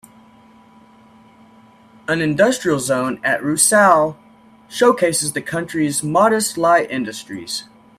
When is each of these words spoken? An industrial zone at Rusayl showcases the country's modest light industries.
An 2.07 2.21
industrial 2.21 2.79
zone 2.79 3.19
at 3.23 3.41
Rusayl 3.43 4.15
showcases 4.67 5.33
the 5.33 5.43
country's 5.43 6.01
modest 6.01 6.57
light 6.57 6.89
industries. 6.89 7.65